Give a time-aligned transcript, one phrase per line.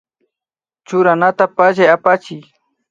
[0.87, 2.41] Churanata pallay apachiy